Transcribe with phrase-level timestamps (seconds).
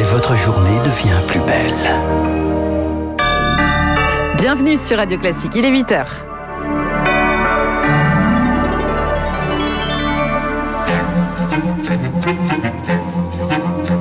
[0.00, 1.74] et votre journée devient plus belle.
[4.38, 6.06] Bienvenue sur Radio Classique, il est 8h.–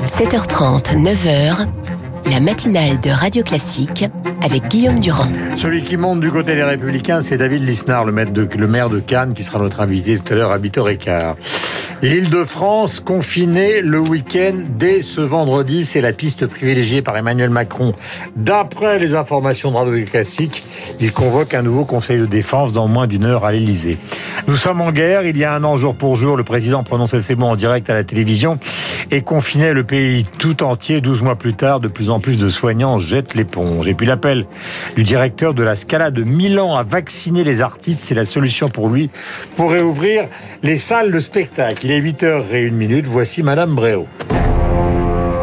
[0.07, 1.67] 7h30, 9h,
[2.31, 4.05] la matinale de Radio Classique
[4.41, 5.27] avec Guillaume Durand.
[5.57, 8.89] Celui qui monte du côté des Républicains, c'est David Lisnard, le, maire de, le maire
[8.89, 11.35] de Cannes, qui sera notre invité tout à l'heure à 8h15.
[12.01, 17.49] L'île de France confinée le week-end dès ce vendredi, c'est la piste privilégiée par Emmanuel
[17.49, 17.93] Macron.
[18.37, 20.63] D'après les informations de Radio Classique,
[21.01, 23.97] il convoque un nouveau conseil de défense dans moins d'une heure à l'Élysée.
[24.47, 25.23] Nous sommes en guerre.
[25.23, 27.89] Il y a un an, jour pour jour, le président prononçait ses mots en direct
[27.89, 28.59] à la télévision
[29.11, 31.01] et confinait le pays tout entier.
[31.01, 33.89] 12 mois plus tard, de plus en plus de soignants jettent l'éponge.
[33.89, 34.45] Et puis l'appel
[34.95, 38.87] du directeur de la Scala de Milan à vacciner les artistes, c'est la solution pour
[38.87, 39.09] lui
[39.57, 40.29] pour réouvrir
[40.63, 41.88] les salles de spectacle.
[41.89, 43.07] Il est 8h01 minute.
[43.07, 44.05] Voici Madame Bréau.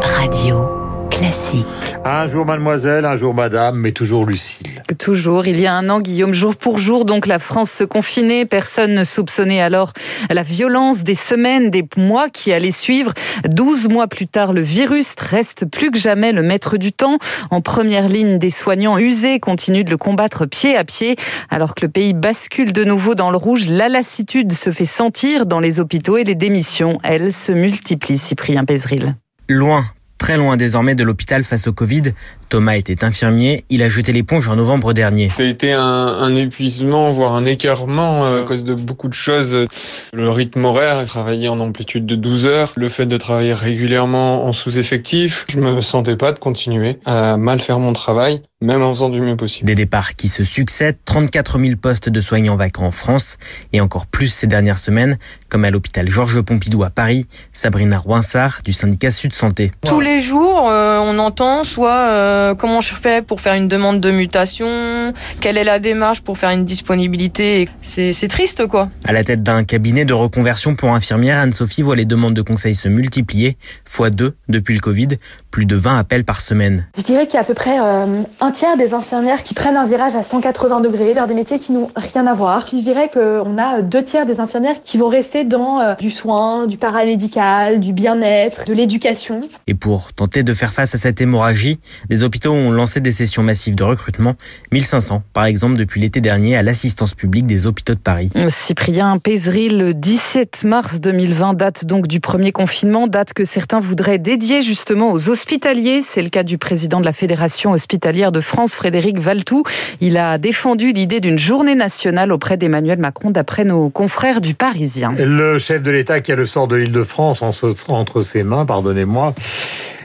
[0.01, 0.76] Radio
[1.17, 1.65] classique.
[2.05, 4.81] Un jour mademoiselle, un jour madame, mais toujours Lucille.
[4.99, 5.47] Toujours.
[5.47, 8.45] Il y a un an, Guillaume, jour pour jour, donc la France se confinait.
[8.45, 9.93] Personne ne soupçonnait alors
[10.29, 13.13] la violence des semaines, des mois qui allaient suivre.
[13.47, 17.17] 12 mois plus tard, le virus reste plus que jamais le maître du temps.
[17.49, 21.15] En première ligne, des soignants usés continuent de le combattre pied à pied.
[21.49, 25.45] Alors que le pays bascule de nouveau dans le rouge, la lassitude se fait sentir
[25.45, 28.19] dans les hôpitaux et les démissions, elles, se multiplient.
[28.19, 29.15] Cyprien Pézril.
[29.49, 29.83] Loin
[30.17, 32.13] Très loin désormais de l'hôpital face au Covid,
[32.49, 35.29] Thomas était infirmier, il a jeté l'éponge en novembre dernier.
[35.29, 39.13] Ça a été un, un épuisement, voire un écartement euh, à cause de beaucoup de
[39.13, 39.65] choses.
[40.13, 44.53] Le rythme horaire, travailler en amplitude de 12 heures, le fait de travailler régulièrement en
[44.53, 49.09] sous-effectif, je me sentais pas de continuer à mal faire mon travail, même en faisant
[49.09, 49.67] du mieux possible.
[49.67, 53.37] Des départs qui se succèdent, 34 000 postes de soignants vacants en France,
[53.73, 55.17] et encore plus ces dernières semaines,
[55.49, 59.71] comme à l'hôpital Georges Pompidou à Paris, Sabrina Roinsard du syndicat Sud Santé.
[59.85, 62.07] Tous les jours, euh, on entend soit...
[62.09, 66.21] Euh, euh, comment je fais pour faire une demande de mutation, quelle est la démarche
[66.21, 67.67] pour faire une disponibilité?
[67.81, 68.89] C'est triste, quoi.
[69.05, 72.75] À la tête d'un cabinet de reconversion pour infirmières, Anne-Sophie voit les demandes de conseils
[72.75, 75.07] se multiplier, fois deux depuis le Covid,
[75.51, 76.87] plus de 20 appels par semaine.
[76.97, 79.77] Je dirais qu'il y a à peu près euh, un tiers des infirmières qui prennent
[79.77, 82.67] un virage à 180 degrés vers des métiers qui n'ont rien à voir.
[82.71, 86.67] Je dirais qu'on a deux tiers des infirmières qui vont rester dans euh, du soin,
[86.67, 89.39] du paramédical, du bien-être, de l'éducation.
[89.65, 93.41] Et pour tenter de faire face à cette hémorragie, des hôpitaux ont lancé des sessions
[93.41, 94.35] massives de recrutement,
[94.71, 98.29] 1500 par exemple depuis l'été dernier à l'assistance publique des hôpitaux de Paris.
[98.49, 104.19] Cyprien Pézery, le 17 mars 2020, date donc du premier confinement, date que certains voudraient
[104.19, 106.01] dédier justement aux hospitaliers.
[106.01, 109.63] C'est le cas du président de la Fédération hospitalière de France, Frédéric Valtou.
[110.01, 115.13] Il a défendu l'idée d'une journée nationale auprès d'Emmanuel Macron, d'après nos confrères du Parisien.
[115.17, 118.65] Le chef de l'État qui a le sort de l'île de France entre ses mains,
[118.65, 119.33] pardonnez-moi,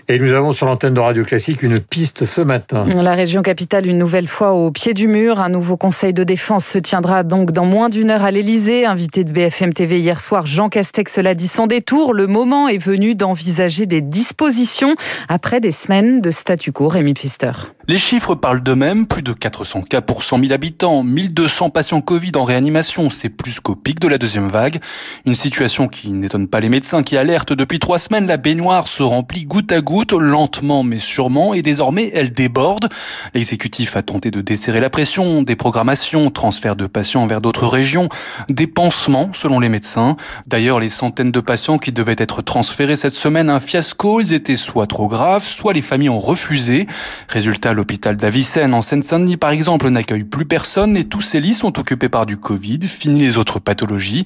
[0.09, 2.87] et nous avons sur l'antenne de Radio Classique une piste ce matin.
[2.95, 5.41] La région capitale, une nouvelle fois au pied du mur.
[5.41, 8.85] Un nouveau conseil de défense se tiendra donc dans moins d'une heure à l'Elysée.
[8.85, 12.15] Invité de BFM TV hier soir, Jean Castex l'a dit sans détour.
[12.15, 14.95] Le moment est venu d'envisager des dispositions
[15.29, 16.89] après des semaines de statu quo.
[16.89, 17.53] Rémi Pfister.
[17.89, 19.07] Les chiffres parlent d'eux-mêmes.
[19.07, 23.11] Plus de 400 cas pour 100 000 habitants, 1200 patients Covid en réanimation.
[23.11, 24.81] C'est plus qu'au pic de la deuxième vague.
[25.27, 28.27] Une situation qui n'étonne pas les médecins qui alertent depuis trois semaines.
[28.27, 32.89] La baignoire se remplit goutte à goutte lentement mais sûrement, et désormais elle déborde.
[33.35, 38.09] L'exécutif a tenté de desserrer la pression, des programmations, transfert de patients vers d'autres régions,
[38.49, 40.17] des pansements selon les médecins.
[40.47, 44.57] D'ailleurs, les centaines de patients qui devaient être transférés cette semaine, un fiasco, ils étaient
[44.57, 46.87] soit trop graves, soit les familles ont refusé.
[47.29, 51.79] Résultat, l'hôpital d'Avicenne en Seine-Saint-Denis par exemple n'accueille plus personne et tous ces lits sont
[51.79, 54.25] occupés par du Covid, fini les autres pathologies.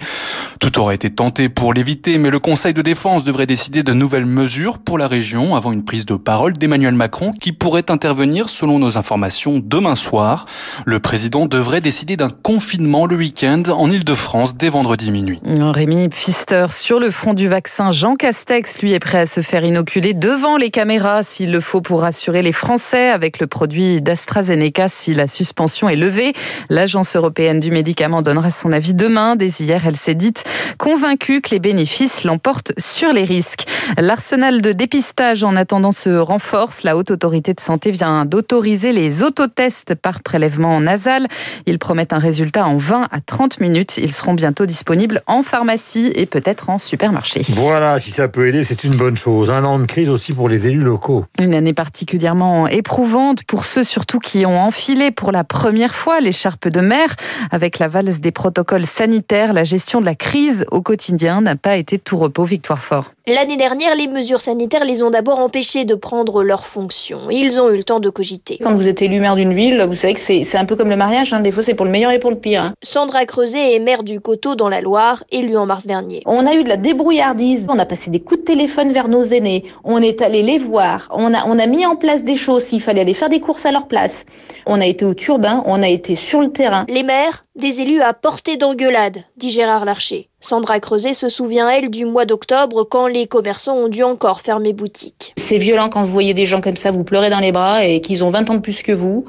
[0.61, 4.27] Tout aurait été tenté pour l'éviter, mais le Conseil de défense devrait décider de nouvelles
[4.27, 8.79] mesures pour la région avant une prise de parole d'Emmanuel Macron qui pourrait intervenir selon
[8.79, 10.47] nos informations demain soir.
[10.85, 15.41] Le président devrait décider d'un confinement le week-end en Ile-de-France dès vendredi minuit.
[15.45, 19.65] Rémi Pfister, sur le front du vaccin, Jean Castex, lui, est prêt à se faire
[19.65, 24.89] inoculer devant les caméras s'il le faut pour rassurer les Français avec le produit d'AstraZeneca
[24.89, 26.33] si la suspension est levée.
[26.69, 29.37] L'Agence européenne du médicament donnera son avis demain.
[29.37, 30.45] Dès hier, elle s'est dite
[30.79, 33.65] convaincue que les bénéfices l'emportent sur les risques.
[33.99, 36.83] L'arsenal de dépistage en attendant se renforce.
[36.83, 41.29] La Haute Autorité de Santé vient d'autoriser les autotests par prélèvement nasal.
[41.67, 43.97] Ils promettent un résultat en 20 à 30 minutes.
[43.99, 47.43] Ils seront bientôt disponibles en pharmacie et peut-être en supermarché.
[47.49, 49.51] Voilà, si ça peut aider, c'est une bonne chose.
[49.51, 51.25] Un an de crise aussi pour les élus locaux.
[51.41, 56.69] Une année particulièrement éprouvante pour ceux surtout qui ont enfilé pour la première fois l'écharpe
[56.69, 57.15] de mer.
[57.51, 61.77] Avec la valse des protocoles sanitaires, la gestion de la crise au quotidien n'a pas
[61.77, 62.45] été tout repos.
[62.45, 63.13] Victoire Fort.
[63.27, 67.31] L'année dernière, les mesures sanitaires les ont d'abord empêchés de prendre leurs fonctions.
[67.31, 68.59] Ils ont eu le temps de cogiter.
[68.63, 70.97] Quand vous êtes élu maire d'une ville, vous savez que c'est un peu comme le
[70.97, 71.41] mariage, hein.
[71.41, 72.63] des fois c'est pour le meilleur et pour le pire.
[72.63, 72.75] Hein.
[72.83, 76.23] Sandra Creuset est maire du Coteau dans la Loire, élue en mars dernier.
[76.27, 79.23] On a eu de la débrouillardise, on a passé des coups de téléphone vers nos
[79.23, 82.65] aînés, on est allé les voir, on a, on a mis en place des choses
[82.65, 84.25] s'il fallait aller faire des courses à leur place.
[84.67, 86.87] On a été au turbin, on a été sur le terrain.
[86.89, 90.29] Les maires, des élus à portée d'engueulade, dit Gérard Larcher.
[90.47, 94.73] Sandra Creuset se souvient, elle, du mois d'octobre quand les commerçants ont dû encore fermer
[94.73, 95.35] boutique.
[95.37, 98.01] C'est violent quand vous voyez des gens comme ça vous pleurer dans les bras et
[98.01, 99.25] qu'ils ont 20 ans de plus que vous.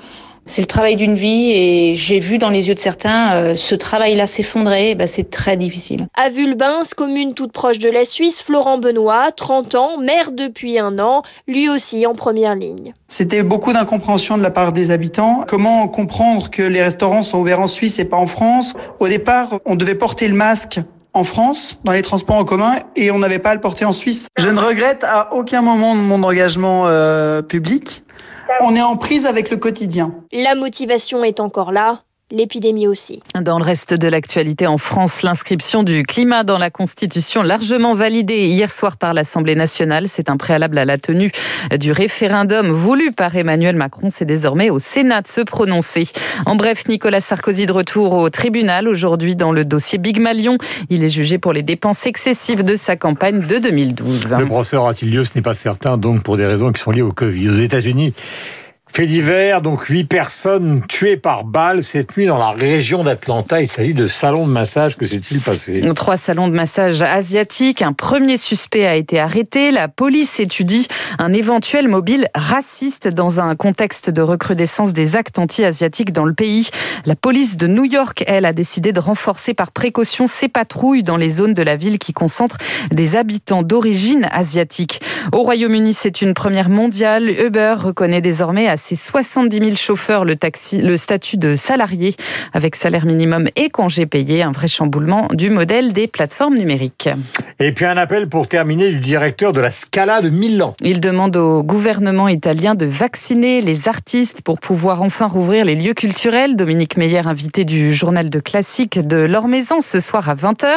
[0.45, 3.75] C'est le travail d'une vie et j'ai vu dans les yeux de certains euh, ce
[3.75, 6.07] travail-là s'effondrer, bah, c'est très difficile.
[6.13, 10.99] À Vulbins, commune toute proche de la Suisse, Florent Benoît, 30 ans, maire depuis un
[10.99, 12.93] an, lui aussi en première ligne.
[13.07, 15.43] C'était beaucoup d'incompréhension de la part des habitants.
[15.47, 18.73] Comment comprendre que les restaurants sont ouverts en Suisse et pas en France?
[18.99, 20.79] Au départ, on devait porter le masque
[21.17, 23.93] en France, dans les transports en commun, et on n'avait pas à le porter en
[23.93, 24.27] Suisse.
[24.37, 28.03] Je ne regrette à aucun moment de mon engagement euh, public.
[28.61, 30.13] On est en prise avec le quotidien.
[30.31, 31.99] La motivation est encore là
[32.29, 33.21] l'épidémie aussi.
[33.41, 38.47] Dans le reste de l'actualité en France, l'inscription du climat dans la Constitution largement validée
[38.47, 40.07] hier soir par l'Assemblée nationale.
[40.09, 41.31] C'est un préalable à la tenue
[41.79, 44.09] du référendum voulu par Emmanuel Macron.
[44.09, 46.09] C'est désormais au Sénat de se prononcer.
[46.45, 50.57] En bref, Nicolas Sarkozy de retour au tribunal aujourd'hui dans le dossier Big Malion.
[50.89, 54.35] Il est jugé pour les dépenses excessives de sa campagne de 2012.
[54.37, 55.23] Le procès aura-t-il lieu?
[55.23, 57.49] Ce n'est pas certain, donc pour des raisons qui sont liées au Covid.
[57.49, 58.13] Aux États-Unis,
[58.93, 63.61] fait divers, donc huit personnes tuées par balle cette nuit dans la région d'Atlanta.
[63.61, 64.97] Il s'agit de salons de massage.
[64.97, 65.81] Que s'est-il passé?
[65.95, 67.81] Trois salons de massage asiatiques.
[67.81, 69.71] Un premier suspect a été arrêté.
[69.71, 70.87] La police étudie
[71.19, 76.69] un éventuel mobile raciste dans un contexte de recrudescence des actes anti-asiatiques dans le pays.
[77.05, 81.17] La police de New York, elle, a décidé de renforcer par précaution ses patrouilles dans
[81.17, 82.57] les zones de la ville qui concentrent
[82.91, 85.01] des habitants d'origine asiatique.
[85.33, 87.29] Au Royaume-Uni, c'est une première mondiale.
[87.29, 92.15] Uber reconnaît désormais à ses 70 000 chauffeurs le, taxi, le statut de salarié
[92.53, 97.09] avec salaire minimum et congé payé, un vrai chamboulement du modèle des plateformes numériques.
[97.59, 100.75] Et puis un appel pour terminer du directeur de la Scala de Milan.
[100.81, 105.93] Il demande au gouvernement italien de vacciner les artistes pour pouvoir enfin rouvrir les lieux
[105.93, 106.55] culturels.
[106.55, 110.67] Dominique Meyer, invité du journal de classique de leur maison ce soir à 20h.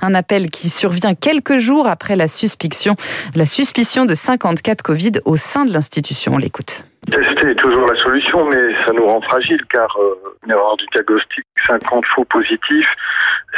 [0.00, 2.96] Un appel qui survient quelques jours après la suspicion,
[3.34, 6.32] la suspicion de 54 Covid au sein de l'institution.
[6.34, 6.84] On l'écoute.
[7.10, 10.14] Tester est toujours la solution, mais ça nous rend fragile car euh,
[10.44, 12.88] une erreur du diagnostic, 50 faux positifs,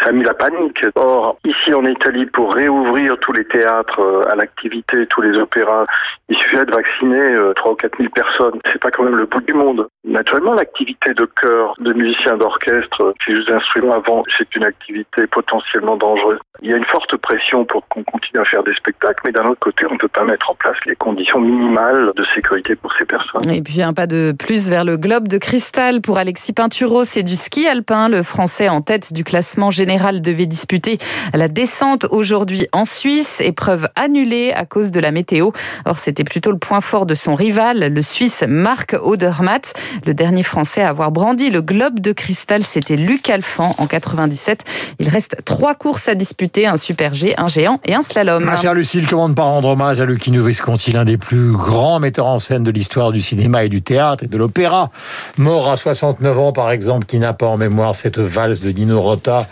[0.02, 0.84] ça a mis la panique.
[0.94, 5.86] Or, ici en Italie, pour réouvrir tous les théâtres euh, à l'activité, tous les opéras,
[6.28, 8.60] il suffit de vacciner 3 euh, ou 4 000 personnes.
[8.70, 9.88] C'est pas quand même le bout du monde.
[10.04, 15.96] Naturellement, l'activité de chœur, de musiciens d'orchestre, qui jouent instruments avant, c'est une activité potentiellement
[15.96, 16.38] dangereuse.
[16.62, 19.46] Il y a une forte pression pour qu'on continue à faire des spectacles, mais d'un
[19.46, 22.92] autre côté, on ne peut pas mettre en place les conditions minimales de sécurité pour
[22.94, 23.37] ces personnes.
[23.50, 27.22] Et puis un pas de plus vers le globe de cristal pour Alexis Pinturo, c'est
[27.22, 28.08] du ski alpin.
[28.08, 30.98] Le Français en tête du classement général devait disputer
[31.34, 35.50] la descente aujourd'hui en Suisse, épreuve annulée à cause de la météo.
[35.84, 39.72] Or, c'était plutôt le point fort de son rival, le Suisse Marc Odermatt.
[40.04, 44.64] Le dernier Français à avoir brandi le globe de cristal, c'était Luc Alphand en 97.
[44.98, 48.44] Il reste trois courses à disputer, un super G, un géant et un slalom.
[48.44, 52.00] Ma chère Lucille, comment ne pas rendre hommage à Lucchino Visconti, l'un des plus grands
[52.00, 54.90] metteurs en scène de l'histoire du cinéma et du théâtre et de l'opéra.
[55.36, 59.00] Mort à 69 ans, par exemple, qui n'a pas en mémoire cette valse de Nino
[59.00, 59.46] Rota.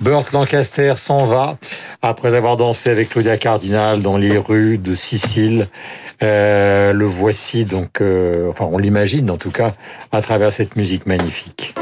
[0.00, 1.56] Burt Lancaster s'en va
[2.02, 5.66] après avoir dansé avec Claudia Cardinal dans les rues de Sicile.
[6.22, 9.72] Euh, le voici donc, euh, enfin on l'imagine en tout cas,
[10.12, 11.74] à travers cette musique magnifique.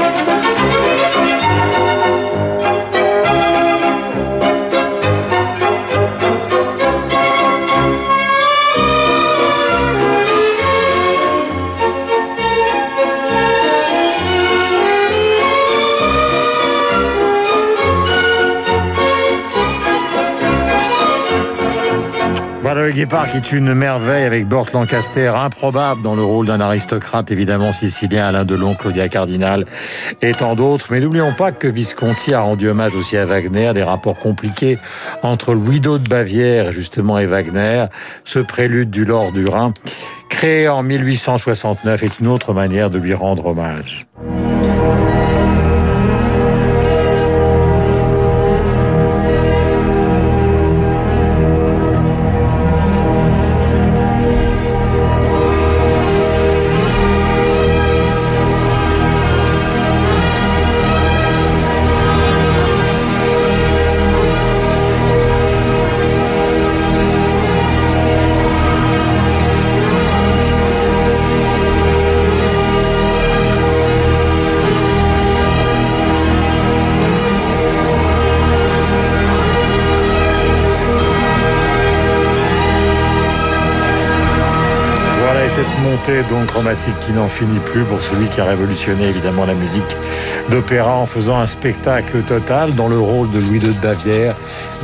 [22.87, 27.31] Le Guépard qui est une merveille avec Burt Lancaster, improbable dans le rôle d'un aristocrate
[27.31, 29.67] évidemment sicilien, Alain Delon, Claudia Cardinal
[30.23, 30.89] et tant d'autres.
[30.91, 34.79] Mais n'oublions pas que Visconti a rendu hommage aussi à Wagner, des rapports compliqués
[35.23, 37.87] entre Louis de Bavière justement et Wagner.
[38.25, 39.73] Ce prélude du Lord du Rhin,
[40.29, 44.07] créé en 1869, est une autre manière de lui rendre hommage.
[85.79, 89.97] Montée donc chromatique qui n'en finit plus pour celui qui a révolutionné évidemment la musique
[90.51, 94.37] d'opéra en faisant un spectacle total dans le rôle de Louis II de Bavière,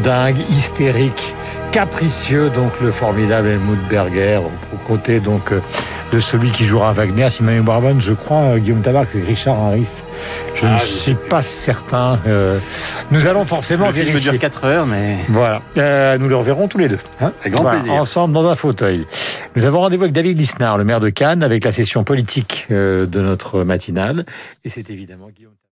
[0.03, 1.35] dingue, hystérique,
[1.73, 4.41] capricieux, donc le formidable Helmut Berger,
[4.73, 5.61] aux côtés donc euh,
[6.13, 7.53] de celui qui jouera Wagner, si ma
[7.99, 9.91] je crois, euh, Guillaume Tabar, c'est Richard Harris.
[10.55, 12.21] Je Ah, ne je suis pas certain.
[12.27, 12.59] euh,
[13.11, 14.31] nous allons forcément Le film vérifier.
[14.33, 16.99] dure 4 heures, mais Voilà, Euh, nous le reverrons tous les deux.
[17.21, 17.33] hein.
[17.41, 17.95] Avec grand Voilà, plaisir.
[18.01, 19.07] Ensemble dans un fauteuil.
[19.57, 23.07] Nous avons rendez-vous avec David Lisnard, le maire de Cannes, avec la session politique euh,
[23.07, 24.25] de notre matinale.
[24.65, 25.55] Et c'est évidemment Guillaume.